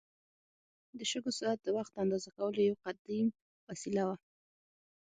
د 0.97 0.99
شګو 1.11 1.31
ساعت 1.39 1.59
د 1.63 1.67
وخت 1.77 1.93
اندازه 2.03 2.29
کولو 2.37 2.59
یو 2.69 2.75
قدیم 2.85 3.27
وسیله 3.69 4.03
وه. 4.07 4.15